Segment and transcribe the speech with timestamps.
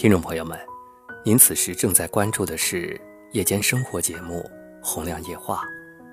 [0.00, 0.58] 听众朋友们，
[1.22, 2.98] 您此时正在关注的是
[3.32, 4.40] 夜间生活节目
[4.82, 5.56] 《洪亮夜话》，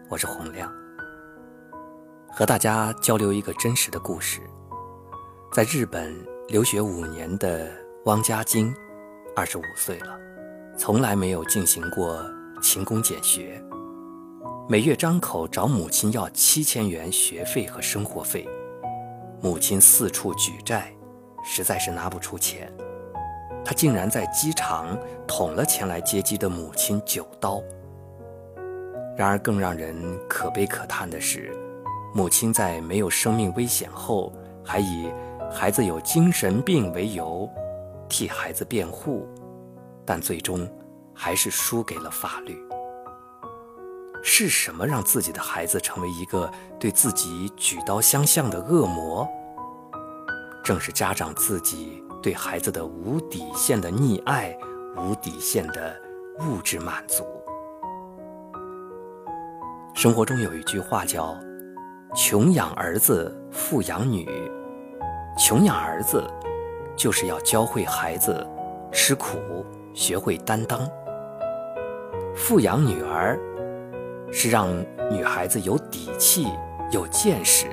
[0.10, 0.70] 我是洪亮，
[2.30, 4.42] 和大家交流一个真实的故事。
[5.54, 6.14] 在日本
[6.50, 7.72] 留学五年的
[8.04, 8.76] 汪家晶，
[9.34, 10.20] 二十五岁了，
[10.78, 12.22] 从来没有进行过
[12.62, 13.64] 勤工俭学，
[14.68, 18.46] 每月张口找母亲要七千元学费和生活费，
[19.42, 20.94] 母亲四处举债，
[21.42, 22.70] 实在是拿不出钱。
[23.68, 27.62] 他竟然在机场捅了前来接机的母亲九刀。
[29.18, 31.54] 然而，更让人可悲可叹的是，
[32.16, 34.32] 母亲在没有生命危险后，
[34.64, 35.12] 还以
[35.52, 37.50] 孩子有精神病为由，
[38.08, 39.28] 替孩子辩护，
[40.06, 40.66] 但最终
[41.14, 42.58] 还是输给了法律。
[44.24, 49.28] 是什么让自己的孩子成为一个对自己举刀相向的恶魔？
[50.64, 52.02] 正是家长自己。
[52.22, 54.58] 对孩子的无底线的溺爱，
[54.98, 55.96] 无底线的
[56.40, 57.24] 物质满足。
[59.94, 61.38] 生活中有一句话叫
[62.16, 64.28] “穷养儿子，富养女”。
[65.38, 66.24] 穷养儿子，
[66.96, 68.46] 就是要教会孩子
[68.92, 69.38] 吃苦，
[69.94, 70.80] 学会担当；
[72.36, 73.40] 富养女儿，
[74.32, 74.70] 是让
[75.12, 76.48] 女孩子有底气、
[76.92, 77.68] 有见识，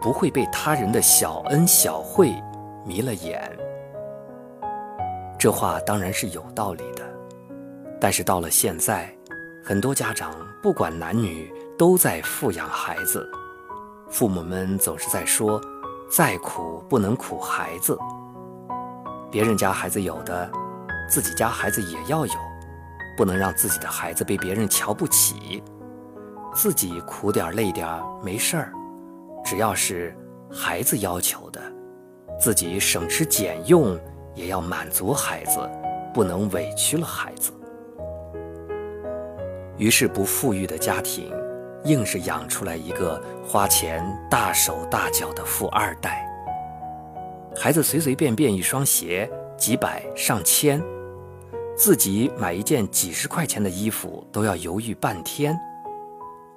[0.00, 2.34] 不会被他人的小恩小惠
[2.84, 3.50] 迷了眼。
[5.38, 7.02] 这话当然是有道理的，
[8.00, 9.14] 但是到了现在，
[9.64, 13.28] 很多家长不管男女都在富养孩子，
[14.08, 15.60] 父母们总是在说
[16.10, 17.98] ：“再苦不能苦孩子。”
[19.30, 20.50] 别人家孩子有的，
[21.08, 22.32] 自己家孩子也要有，
[23.16, 25.62] 不能让自己的孩子被别人瞧不起。
[26.54, 28.72] 自己苦点累点没事儿，
[29.44, 30.16] 只要是
[30.50, 31.60] 孩子要求的，
[32.38, 33.98] 自己省吃俭用。
[34.36, 35.60] 也要满足孩子，
[36.12, 37.52] 不能委屈了孩子。
[39.78, 41.32] 于是，不富裕的家庭
[41.84, 46.28] 硬是养出来一个花钱大手大脚的富二代。
[47.54, 50.82] 孩子随随便便一双鞋几百上千，
[51.76, 55.56] 自己买一件几十块钱的衣服都要犹豫半天。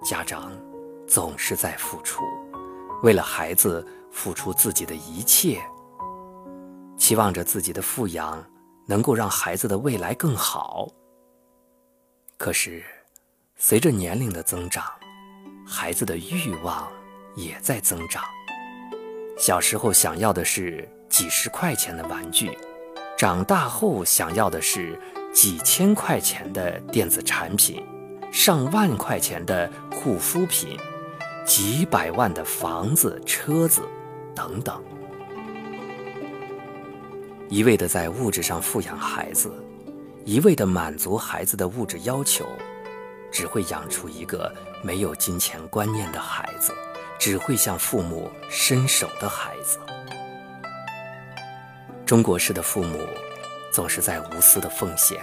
[0.03, 0.51] 家长
[1.05, 2.23] 总是在付出，
[3.03, 5.61] 为了孩子付出自己的一切。
[7.07, 8.45] 期望着自己的富养
[8.85, 10.89] 能够让孩子的未来更好。
[12.35, 12.83] 可是，
[13.55, 14.83] 随着年龄的增长，
[15.65, 16.85] 孩子的欲望
[17.33, 18.25] 也在增长。
[19.37, 22.51] 小时候想要的是几十块钱的玩具，
[23.17, 24.99] 长大后想要的是
[25.33, 27.81] 几千块钱的电子产品，
[28.33, 30.77] 上万块钱的护肤品，
[31.45, 33.81] 几百万的房子、车子
[34.35, 34.83] 等等。
[37.49, 39.49] 一味的在物质上富养孩子，
[40.25, 42.45] 一味的满足孩子的物质要求，
[43.31, 44.53] 只会养出一个
[44.83, 46.73] 没有金钱观念的孩子，
[47.17, 49.79] 只会向父母伸手的孩子。
[52.05, 52.99] 中国式的父母
[53.71, 55.21] 总是在无私的奉献，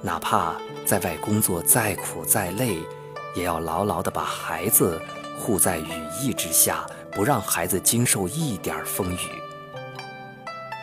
[0.00, 0.54] 哪怕
[0.86, 2.78] 在外工作再苦再累，
[3.34, 4.98] 也要牢牢的把孩子
[5.38, 9.43] 护在羽翼之下，不让孩子经受一点风雨。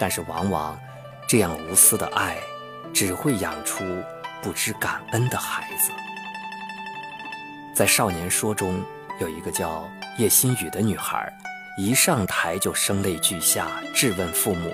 [0.02, 0.76] 但是，往往
[1.28, 2.36] 这样无私的爱，
[2.92, 3.84] 只会养出
[4.42, 5.92] 不知感恩的孩子。
[7.76, 8.84] 在《少年说》中，
[9.20, 11.32] 有一个叫叶心雨的女孩，
[11.78, 14.74] 一上台就声泪俱下，质问父母：“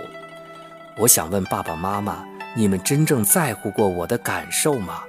[0.97, 5.03] 我想问爸爸妈妈，你们真正在乎过我的感受吗？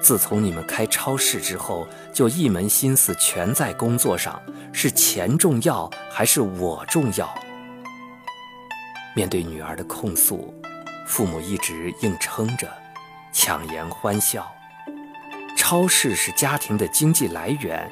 [0.00, 4.40] 自从你们开超市之后，就一门心思全在工作上，
[4.72, 7.28] 是钱重要还是我重要？”
[9.14, 10.54] 面对女儿的控诉，
[11.06, 12.66] 父母一直硬撑着，
[13.32, 14.50] 强颜欢笑。
[15.56, 17.90] 超市是家庭的经济来源，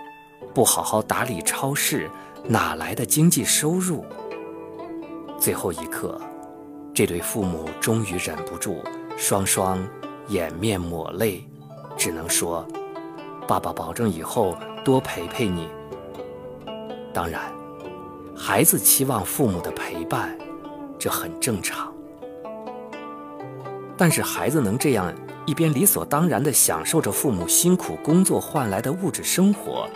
[0.55, 2.11] 不好好打理超市，
[2.45, 4.05] 哪来的经济收入？
[5.39, 6.21] 最后一刻，
[6.95, 8.83] 这对父母终于忍不住，
[9.17, 9.79] 双双
[10.29, 11.47] 掩面抹泪，
[11.97, 12.67] 只能说
[13.47, 15.69] ：“爸爸保证以后多陪陪你。”
[17.13, 17.53] 当然，
[18.37, 20.37] 孩子期望父母的陪伴。
[21.01, 21.91] 这很正常，
[23.97, 25.11] 但是孩子能这样
[25.47, 29.89] 一边理所当然地享受着父母辛苦工作换来的物质生活，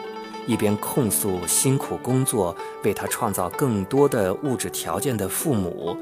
[0.47, 5.95] 一边控诉辛苦工作为他创造更多的物质条件的父母，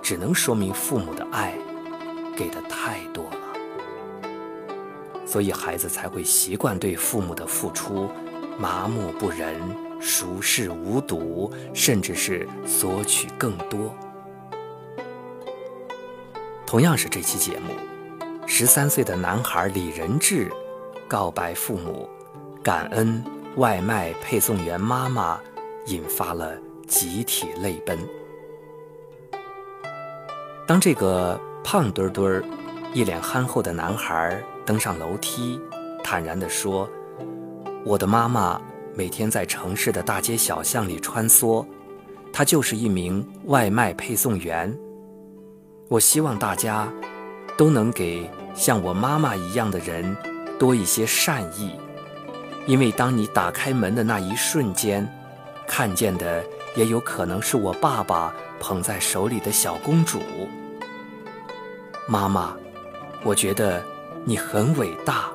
[0.00, 1.52] 只能说明父母的爱
[2.34, 4.28] 给的太多了，
[5.26, 8.08] 所以孩子才会习惯对父母的付出
[8.58, 9.60] 麻木不仁、
[10.00, 13.94] 熟视无睹，甚至是索取更多。
[16.68, 17.72] 同样是这期节目，
[18.46, 20.52] 十三岁的男孩李仁智
[21.08, 22.06] 告白父母，
[22.62, 23.24] 感恩
[23.56, 25.40] 外卖配送员妈妈，
[25.86, 26.54] 引发了
[26.86, 27.98] 集体泪奔。
[30.66, 32.44] 当这个胖墩墩、
[32.92, 35.58] 一脸憨厚的男孩登上楼梯，
[36.04, 36.86] 坦然地说
[37.82, 38.60] ：“我的妈妈
[38.94, 41.64] 每天在城市的大街小巷里穿梭，
[42.30, 44.78] 她就是一名外卖配送员。”
[45.88, 46.86] 我希望大家
[47.56, 50.14] 都能给像我妈妈一样的人
[50.58, 51.72] 多一些善意，
[52.66, 55.10] 因为当你打开门的那一瞬间，
[55.66, 56.44] 看见的
[56.76, 60.20] 也有可能是我爸爸捧在手里的小公主。
[62.06, 62.54] 妈妈，
[63.24, 63.82] 我觉得
[64.26, 65.30] 你很伟大。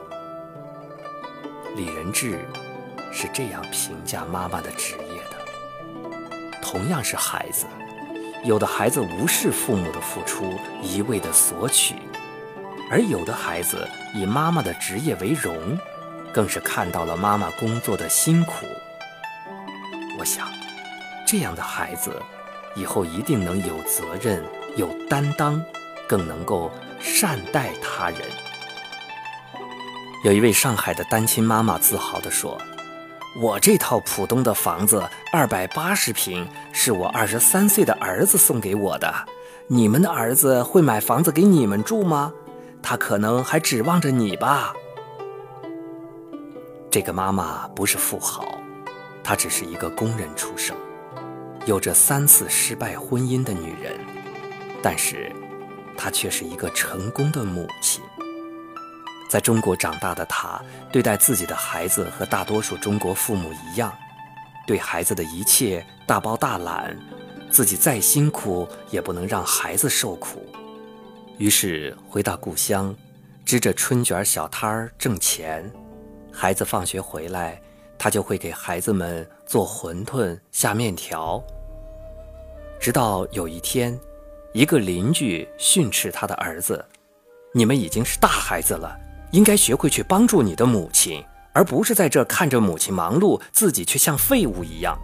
[1.76, 2.38] 李仁智
[3.12, 6.60] 是这样评价妈妈的职业的。
[6.62, 7.66] 同样是孩子。
[8.44, 11.96] 有的孩子无视父母的付出，一味的索取；
[12.92, 15.78] 而有的孩子以妈妈的职业为荣，
[16.34, 18.66] 更是看到了妈妈工作的辛苦。
[20.20, 20.50] 我想，
[21.26, 22.22] 这样的孩子
[22.76, 24.44] 以后一定能有责任、
[24.76, 25.64] 有担当，
[26.06, 26.70] 更能够
[27.00, 28.20] 善待他人。
[30.26, 32.60] 有一位上海的单亲妈妈自豪地说。
[33.36, 39.12] 我这套浦东的房子二百八十平，是我二十三岁的儿子送给我的。
[39.68, 42.32] 你们的儿子会买房子给你们住吗？
[42.82, 44.74] 他可能还指望着你吧。
[46.92, 48.60] 这个妈妈不是富豪，
[49.24, 50.76] 她只是一个工人出身，
[51.66, 54.00] 有着三次失败婚姻的女人，
[54.84, 55.32] 但是
[55.98, 58.04] 她却是一个成功的母亲。
[59.34, 63.92] 在中国长大的他，对待自己的孩子和大多数中国父母一样，
[64.68, 66.96] 对孩子的一切大包大揽，
[67.50, 70.46] 自己再辛苦也不能让孩子受苦。
[71.40, 72.96] 于是回到故乡，
[73.44, 75.68] 支着春卷小摊儿挣钱。
[76.32, 77.60] 孩子放学回来，
[77.98, 81.44] 他就会给孩子们做馄饨、下面条。
[82.80, 84.00] 直到有一天，
[84.54, 86.86] 一个邻居训斥他的儿子
[87.52, 88.96] ：“你们已经是大孩子了。”
[89.34, 94.98] 应该学会去帮助你的母亲，而不是在这看着母亲忙碌，自己却像废物一样。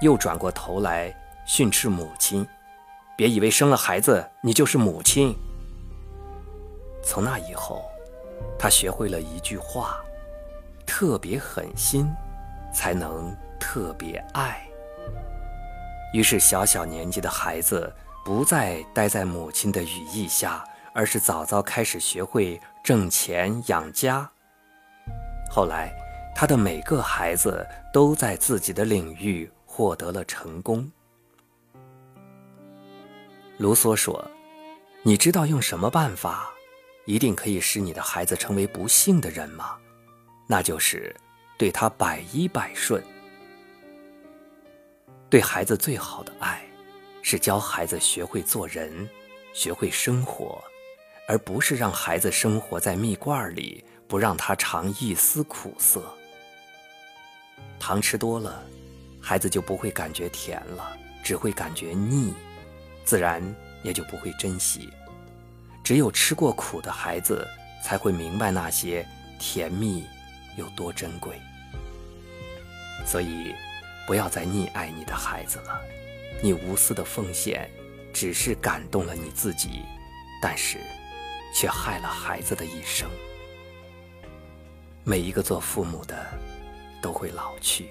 [0.00, 1.14] 又转过头来
[1.46, 2.46] 训斥母亲
[3.16, 5.34] ：“别以为生了孩子你就是母亲。”
[7.04, 7.84] 从那以后，
[8.58, 10.02] 他学会了一句话
[10.84, 12.10] ：“特别狠心，
[12.74, 14.60] 才能特别爱。”
[16.12, 17.92] 于是，小小年纪的孩子
[18.24, 20.64] 不再待在母亲的羽翼下，
[20.94, 22.58] 而是早早开始学会。
[22.84, 24.30] 挣钱养家。
[25.50, 25.90] 后来，
[26.36, 30.86] 他的每个孩子都在自己的领域获得了成功。
[33.56, 34.22] 卢梭说
[35.02, 36.50] ：“你知道用什么办法，
[37.06, 39.78] 一定可以使你的孩子成为不幸的人吗？
[40.46, 41.16] 那就是
[41.56, 43.02] 对他百依百顺。
[45.30, 46.62] 对孩子最好的爱，
[47.22, 49.08] 是教孩子学会做人，
[49.54, 50.62] 学会生活。”
[51.26, 56.02] 而不是让孩子生活在蜜罐里，不让他尝一丝苦涩。
[57.78, 58.62] 糖吃多了，
[59.20, 62.34] 孩子就不会感觉甜了，只会感觉腻，
[63.04, 63.42] 自然
[63.82, 64.90] 也就不会珍惜。
[65.82, 67.46] 只有吃过苦的孩子，
[67.82, 69.06] 才会明白那些
[69.38, 70.04] 甜蜜
[70.56, 71.40] 有多珍贵。
[73.06, 73.54] 所以，
[74.06, 75.80] 不要再溺爱你的孩子了。
[76.42, 77.70] 你无私的奉献，
[78.12, 79.82] 只是感动了你自己，
[80.42, 80.78] 但是。
[81.54, 83.08] 却害了孩子的一生。
[85.04, 86.26] 每一个做父母的
[87.00, 87.88] 都会老去，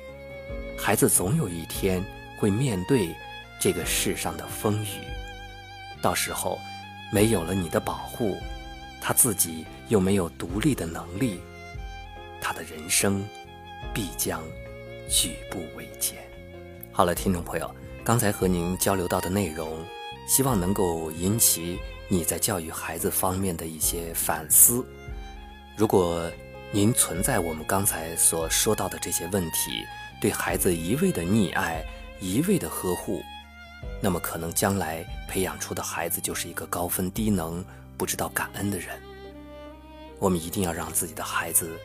[0.77, 2.03] 孩子总有一天
[2.37, 3.15] 会面对
[3.61, 4.99] 这个世上的风雨。
[6.01, 6.59] 到时候，
[7.11, 8.35] 没有了你的保护，
[8.99, 11.39] 他自己又没有独立的能力，
[12.41, 13.25] 他的人生
[13.93, 14.41] 必将
[15.07, 16.17] 举步维艰。
[16.91, 19.79] 好了，听众朋友，刚才和您交流到的内容，
[20.27, 21.79] 希望能够引起。
[22.13, 24.85] 你在教育孩子方面的一些反思，
[25.75, 26.31] 如果
[26.71, 29.83] 您存在我们刚才所说到的这些问题，
[30.21, 31.83] 对孩子一味的溺爱、
[32.21, 33.23] 一味的呵护，
[33.99, 37.65] 那么可能将来培养出的孩子就是一个高分低能、
[37.97, 38.89] 不知道感恩的人。
[40.19, 41.75] 我们一定要让自己的孩子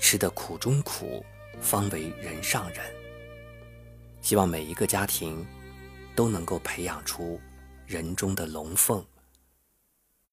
[0.00, 1.22] 吃得苦中苦，
[1.60, 2.78] 方为人上人。
[4.22, 5.46] 希望每一个家庭
[6.16, 7.38] 都能够培养出
[7.86, 9.04] 人中的龙凤。